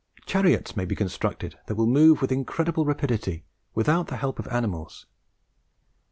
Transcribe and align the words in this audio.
Chariots 0.25 0.75
may 0.75 0.85
be 0.85 0.95
constructed 0.95 1.59
that 1.67 1.75
will 1.75 1.85
move 1.85 2.23
with 2.23 2.31
incredible 2.31 2.85
rapidity, 2.85 3.45
without 3.75 4.07
the 4.07 4.17
help 4.17 4.39
of 4.39 4.47
animals. 4.47 5.05